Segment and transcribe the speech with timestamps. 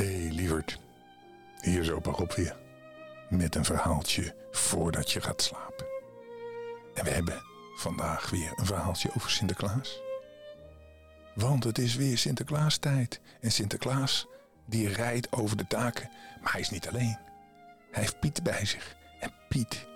[0.00, 0.78] hey, lieverd.
[1.60, 2.56] Hier is opa weer.
[3.28, 5.86] Met een verhaaltje voordat je gaat slapen.
[6.94, 7.42] En we hebben
[7.76, 10.00] vandaag weer een verhaaltje over Sinterklaas.
[11.34, 13.20] Want het is weer Sinterklaastijd.
[13.40, 14.26] En Sinterklaas
[14.66, 16.10] die rijdt over de daken.
[16.42, 17.18] Maar hij is niet alleen.
[17.90, 18.96] Hij heeft Piet bij zich.
[19.20, 19.86] En Piet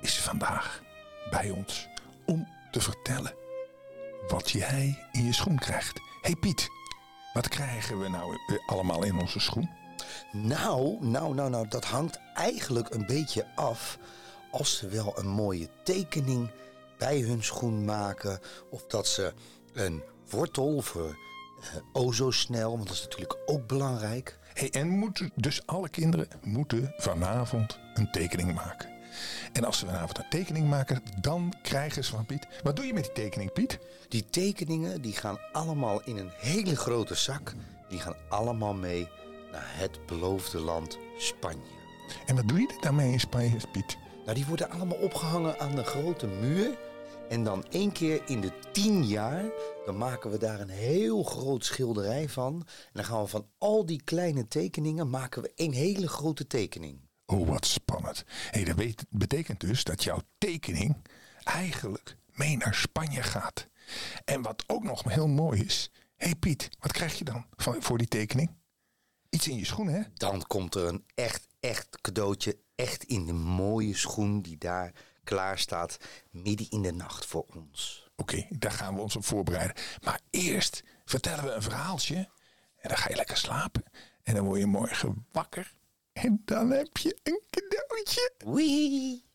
[0.00, 0.82] is vandaag
[1.30, 1.88] bij ons
[2.26, 3.34] om te vertellen
[4.28, 6.00] wat jij in je schoen krijgt.
[6.20, 6.68] hey Piet,
[7.32, 9.70] wat krijgen we nou eh, allemaal in onze schoen?
[10.32, 13.98] Nou, nou, nou, nou, dat hangt eigenlijk een beetje af
[14.50, 16.50] als ze wel een mooie tekening
[16.98, 18.38] bij hun schoen maken.
[18.70, 19.32] Of dat ze
[19.72, 21.18] een wortel voor
[21.60, 24.38] uh, o zo snel, want dat is natuurlijk ook belangrijk.
[24.54, 28.99] Hey, en moeten, dus alle kinderen moeten vanavond een tekening maken.
[29.52, 32.46] En als ze vanavond een tekening maken, dan krijgen ze van Piet.
[32.62, 33.78] Wat doe je met die tekening, Piet?
[34.08, 37.52] Die tekeningen die gaan allemaal in een hele grote zak.
[37.88, 39.08] Die gaan allemaal mee
[39.52, 41.78] naar het beloofde land Spanje.
[42.26, 43.98] En wat doe je daarmee in Spanje, Piet?
[44.24, 46.78] Nou, die worden allemaal opgehangen aan de grote muur.
[47.28, 49.44] En dan één keer in de tien jaar,
[49.84, 52.54] dan maken we daar een heel groot schilderij van.
[52.54, 57.09] En dan gaan we van al die kleine tekeningen, maken we één hele grote tekening.
[57.30, 58.24] Oh, wat spannend.
[58.50, 60.96] Hey, dat betekent dus dat jouw tekening
[61.44, 63.68] eigenlijk mee naar Spanje gaat.
[64.24, 65.90] En wat ook nog heel mooi is.
[66.16, 68.50] Hé hey Piet, wat krijg je dan voor die tekening?
[69.28, 70.02] Iets in je schoen, hè?
[70.14, 72.58] Dan komt er een echt, echt cadeautje.
[72.74, 75.96] Echt in de mooie schoen die daar klaar staat.
[76.30, 78.08] Midden in de nacht voor ons.
[78.16, 79.76] Oké, daar gaan we ons op voorbereiden.
[80.04, 82.16] Maar eerst vertellen we een verhaaltje.
[82.76, 83.82] En dan ga je lekker slapen.
[84.22, 85.78] En dan word je morgen wakker.
[86.12, 88.32] En dan heb je een cadeautje.
[88.38, 89.28] Wee.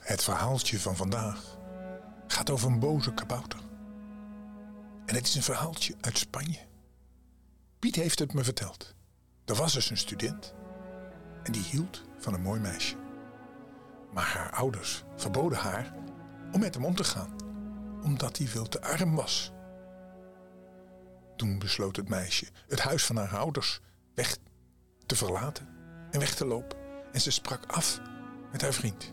[0.00, 1.58] Het verhaaltje van vandaag
[2.26, 3.58] gaat over een boze kabouter.
[5.06, 6.71] En het is een verhaaltje uit Spanje.
[7.82, 8.94] Piet heeft het me verteld.
[9.44, 10.54] Er was dus een student
[11.42, 12.96] en die hield van een mooi meisje.
[14.12, 15.94] Maar haar ouders verboden haar
[16.52, 17.36] om met hem om te gaan,
[18.02, 19.52] omdat hij veel te arm was.
[21.36, 23.80] Toen besloot het meisje het huis van haar ouders
[24.14, 24.36] weg
[25.06, 25.68] te verlaten
[26.10, 26.78] en weg te lopen.
[27.12, 28.00] En ze sprak af
[28.52, 29.12] met haar vriend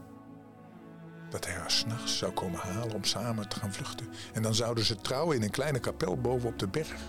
[1.30, 4.08] dat hij haar s'nachts zou komen halen om samen te gaan vluchten.
[4.34, 7.02] En dan zouden ze trouwen in een kleine kapel boven op de berg.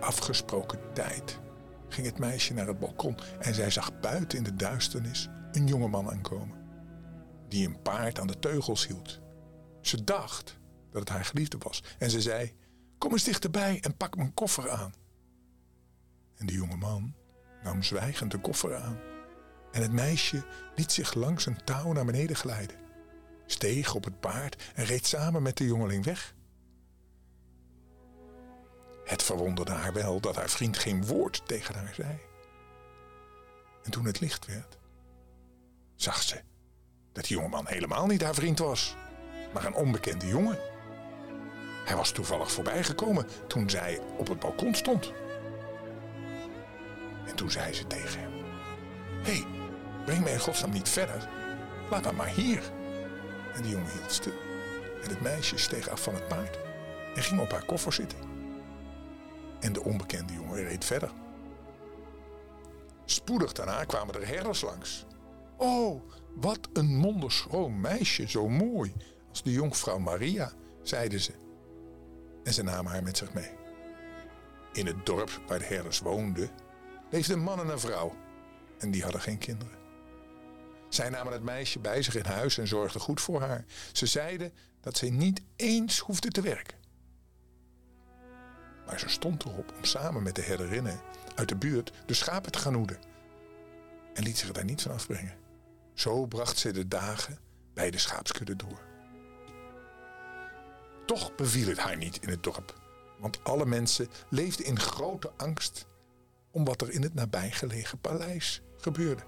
[0.00, 1.40] Afgesproken tijd
[1.88, 6.10] ging het meisje naar het balkon en zij zag buiten in de duisternis een jongeman
[6.10, 6.56] aankomen.
[7.48, 9.20] Die een paard aan de teugels hield.
[9.80, 10.58] Ze dacht
[10.90, 12.54] dat het haar geliefde was en ze zei:
[12.98, 14.92] Kom eens dichterbij en pak mijn koffer aan.
[16.36, 17.14] En de jongeman
[17.62, 18.98] nam zwijgend de koffer aan
[19.72, 20.44] en het meisje
[20.74, 22.76] liet zich langs een touw naar beneden glijden,
[23.46, 26.34] steeg op het paard en reed samen met de jongeling weg.
[29.08, 32.18] Het verwonderde haar wel dat haar vriend geen woord tegen haar zei.
[33.84, 34.78] En toen het licht werd,
[35.94, 36.40] zag ze
[37.12, 38.96] dat die jongeman helemaal niet haar vriend was,
[39.52, 40.58] maar een onbekende jongen.
[41.84, 45.12] Hij was toevallig voorbijgekomen toen zij op het balkon stond.
[47.26, 48.32] En toen zei ze tegen hem:
[49.22, 49.46] Hé, hey,
[50.04, 51.28] Breng mij in godsnaam niet verder.
[51.90, 52.62] Laat me maar hier.
[53.54, 54.32] En de jongen hield stil.
[55.02, 56.58] En het meisje steeg af van het paard
[57.14, 58.37] en ging op haar koffer zitten.
[59.60, 61.12] En de onbekende jongen reed verder.
[63.04, 65.06] Spoedig daarna kwamen er herders langs.
[65.56, 66.02] Oh,
[66.34, 68.94] wat een monderschoon meisje, zo mooi
[69.28, 70.52] als de jonkvrouw Maria,
[70.82, 71.32] zeiden ze.
[72.44, 73.50] En ze namen haar met zich mee.
[74.72, 76.50] In het dorp waar de herders woonden,
[77.10, 78.16] leefden een man en een vrouw.
[78.78, 79.78] En die hadden geen kinderen.
[80.88, 83.64] Zij namen het meisje bij zich in huis en zorgden goed voor haar.
[83.92, 86.77] Ze zeiden dat zij niet eens hoefde te werken.
[88.88, 91.00] Maar ze stond erop om samen met de herderinnen
[91.34, 92.98] uit de buurt de schapen te gaan hoeden.
[94.14, 95.36] En liet zich daar niet van afbrengen.
[95.94, 97.38] Zo bracht ze de dagen
[97.74, 98.80] bij de schaapskudde door.
[101.06, 102.80] Toch beviel het haar niet in het dorp,
[103.18, 105.86] want alle mensen leefden in grote angst
[106.50, 109.22] om wat er in het nabijgelegen paleis gebeurde.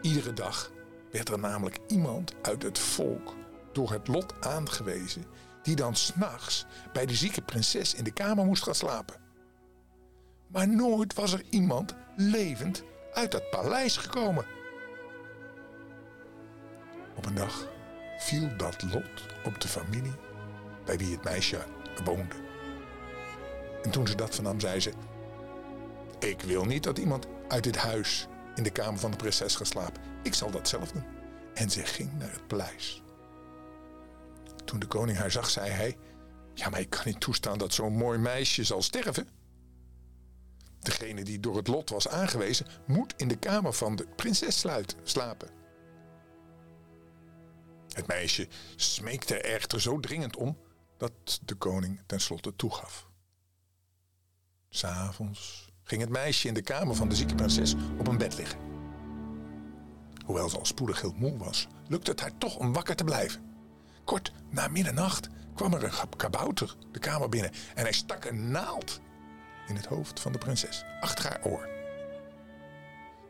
[0.00, 0.70] Iedere dag
[1.10, 3.34] werd er namelijk iemand uit het volk
[3.72, 5.24] door het lot aangewezen
[5.64, 9.16] die dan s'nachts bij de zieke prinses in de kamer moest gaan slapen.
[10.46, 12.82] Maar nooit was er iemand levend
[13.12, 14.46] uit dat paleis gekomen.
[17.16, 17.68] Op een dag
[18.18, 20.14] viel dat lot op de familie
[20.84, 21.58] bij wie het meisje
[22.04, 22.34] woonde.
[23.82, 24.92] En toen ze dat vernam, zei ze:
[26.18, 29.66] Ik wil niet dat iemand uit dit huis in de kamer van de prinses gaat
[29.66, 30.02] slapen.
[30.22, 31.04] Ik zal dat zelf doen.
[31.54, 33.03] En ze ging naar het paleis.
[34.74, 35.96] Toen de koning haar zag, zei hij:
[36.54, 39.28] Ja, maar ik kan niet toestaan dat zo'n mooi meisje zal sterven.
[40.78, 44.98] Degene die door het lot was aangewezen, moet in de kamer van de prinses sluiten,
[45.02, 45.50] slapen.
[47.88, 50.58] Het meisje smeekte er echter zo dringend om
[50.96, 53.08] dat de koning tenslotte toegaf.
[54.68, 58.58] S'avonds ging het meisje in de kamer van de zieke prinses op een bed liggen.
[60.24, 63.53] Hoewel ze al spoedig heel moe was, lukte het haar toch om wakker te blijven.
[64.04, 69.00] Kort na middernacht kwam er een kabouter de kamer binnen en hij stak een naald
[69.66, 71.68] in het hoofd van de prinses, achter haar oor.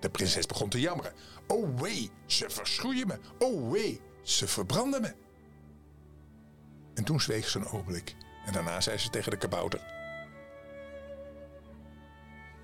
[0.01, 1.13] De prinses begon te jammeren.
[1.47, 3.19] Oh wee, ze verschroeien me.
[3.39, 5.15] Oh wee, ze verbranden me.
[6.95, 8.17] En toen zweeg ze een ogenblik
[8.47, 9.93] en daarna zei ze tegen de kabouter...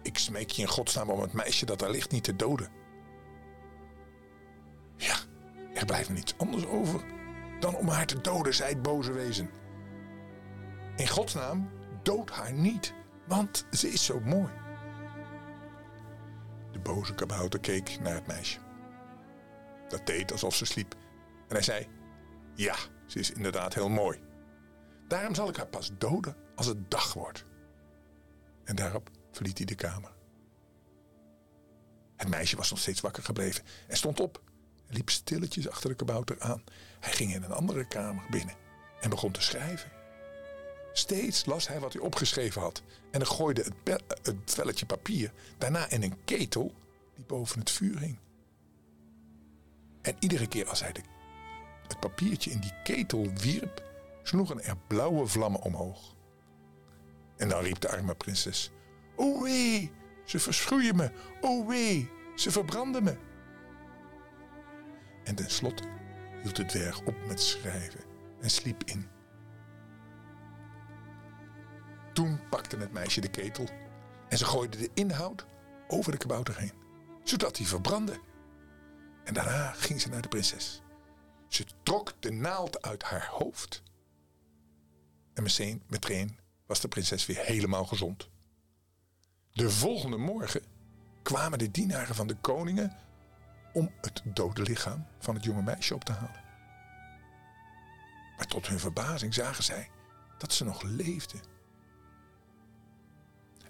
[0.03, 2.69] Ik smeek je in godsnaam om het meisje dat daar ligt niet te doden.
[4.97, 5.17] Ja,
[5.75, 7.05] er blijft niets anders over
[7.61, 9.51] dan om haar te doden, zei het boze wezen.
[10.97, 11.71] In godsnaam,
[12.03, 12.95] dood haar niet,
[13.27, 14.53] want ze is zo mooi.
[16.73, 18.59] De boze kabouter keek naar het meisje.
[19.89, 20.95] Dat deed alsof ze sliep.
[21.49, 21.89] En hij zei:
[22.55, 22.75] Ja,
[23.07, 24.21] ze is inderdaad heel mooi.
[25.09, 27.45] Daarom zal ik haar pas doden als het dag wordt.
[28.65, 30.13] En daarop verliet hij de kamer.
[32.17, 34.43] Het meisje was nog steeds wakker gebleven en stond op
[34.91, 36.65] liep stilletjes achter de kabouter aan.
[37.01, 38.55] Hij ging in een andere kamer binnen
[39.01, 39.91] en begon te schrijven.
[40.93, 45.91] Steeds las hij wat hij opgeschreven had en dan gooide het, het velletje papier daarna
[45.91, 46.75] in een ketel
[47.15, 48.19] die boven het vuur hing.
[50.03, 50.95] En iedere keer als hij
[51.87, 53.83] het papiertje in die ketel wierp,
[54.23, 56.15] sloegen er blauwe vlammen omhoog.
[57.37, 58.71] En dan riep de arme prinses:
[59.17, 59.93] O wee,
[60.25, 61.11] ze verschroeien me.
[61.41, 63.17] O wee, ze verbranden me.
[65.25, 65.85] En tenslotte
[66.43, 68.01] hield de dwerg op met schrijven
[68.41, 69.09] en sliep in.
[72.13, 73.69] Toen pakte het meisje de ketel
[74.29, 75.47] en ze gooide de inhoud
[75.89, 76.73] over de kabouter heen,
[77.25, 78.21] zodat hij verbrandde.
[79.25, 80.83] En daarna ging ze naar de prinses.
[81.49, 83.83] Ze trok de naald uit haar hoofd.
[85.35, 88.29] En meteen, meteen was de prinses weer helemaal gezond.
[89.53, 90.63] De volgende morgen
[91.23, 92.97] kwamen de dienaren van de koningen
[93.73, 96.41] om het dode lichaam van het jonge meisje op te halen.
[98.37, 99.91] Maar tot hun verbazing zagen zij
[100.39, 101.39] dat ze nog leefde.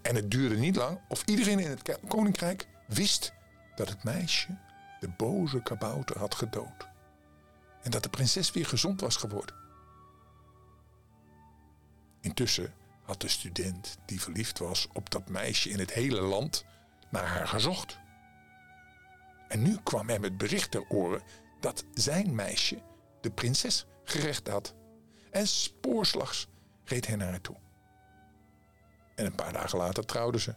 [0.02, 3.32] En het duurde niet lang of iedereen in het koninkrijk wist
[3.74, 4.58] dat het meisje
[5.00, 6.88] de boze kabouter had gedood.
[7.82, 9.54] En dat de prinses weer gezond was geworden.
[12.20, 16.64] Intussen had de student die verliefd was op dat meisje in het hele land
[17.10, 17.98] naar haar gezocht.
[19.50, 21.22] En nu kwam hem het bericht ter oren
[21.60, 22.82] dat zijn meisje
[23.20, 24.74] de prinses gerecht had.
[25.30, 26.48] En spoorslags
[26.84, 27.56] reed hij naar haar toe.
[29.14, 30.54] En een paar dagen later trouwden ze.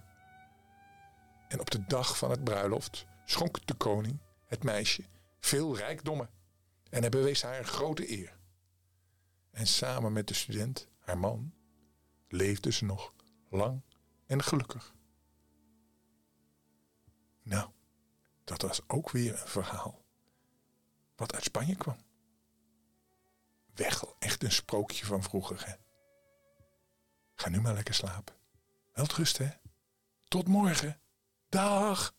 [1.48, 5.04] En op de dag van het bruiloft schonk de koning het meisje
[5.40, 6.30] veel rijkdommen.
[6.90, 8.38] En hij bewees haar een grote eer.
[9.52, 11.54] En samen met de student, haar man,
[12.28, 13.14] leefden ze nog
[13.50, 13.82] lang
[14.26, 14.94] en gelukkig.
[17.44, 17.70] Nou,
[18.58, 20.04] dat was ook weer een verhaal
[21.16, 21.98] wat uit Spanje kwam.
[23.74, 25.74] Wegel, echt een sprookje van vroeger, hè?
[27.36, 28.36] Ga nu maar lekker slapen.
[28.92, 29.54] Welterusten, hè?
[30.28, 31.02] Tot morgen.
[31.50, 32.16] Dag!